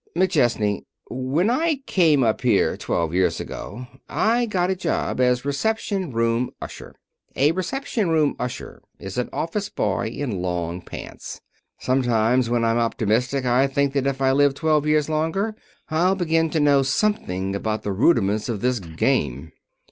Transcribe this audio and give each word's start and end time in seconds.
"McChesney, 0.17 0.81
when 1.11 1.51
I 1.51 1.75
came 1.85 2.23
up 2.23 2.41
here 2.41 2.75
twelve 2.75 3.13
years 3.13 3.39
ago 3.39 3.85
I 4.09 4.47
got 4.47 4.71
a 4.71 4.75
job 4.75 5.19
as 5.21 5.45
reception 5.45 6.11
room 6.11 6.49
usher. 6.59 6.95
A 7.35 7.51
reception 7.51 8.09
room 8.09 8.35
usher 8.39 8.81
is 8.97 9.19
an 9.19 9.29
office 9.31 9.69
boy 9.69 10.07
in 10.07 10.41
long 10.41 10.81
pants. 10.81 11.39
Sometimes, 11.79 12.49
when 12.49 12.65
I'm 12.65 12.79
optimistic, 12.79 13.45
I 13.45 13.67
think 13.67 13.93
that 13.93 14.07
if 14.07 14.23
I 14.23 14.31
live 14.31 14.55
twelve 14.55 14.87
years 14.87 15.07
longer 15.07 15.55
I'll 15.91 16.15
begin 16.15 16.49
to 16.49 16.59
know 16.59 16.81
something 16.81 17.55
about 17.55 17.83
the 17.83 17.91
rudiments 17.93 18.49
of 18.49 18.61
this 18.61 18.79
game." 18.79 19.51